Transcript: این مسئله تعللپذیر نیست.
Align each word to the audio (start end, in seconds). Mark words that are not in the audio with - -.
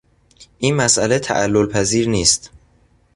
این 0.57 0.75
مسئله 0.75 1.19
تعللپذیر 1.19 2.09
نیست. 2.09 2.49